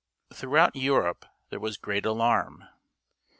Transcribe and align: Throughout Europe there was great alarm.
Throughout 0.33 0.75
Europe 0.75 1.27
there 1.51 1.59
was 1.59 1.77
great 1.77 2.07
alarm. 2.07 2.65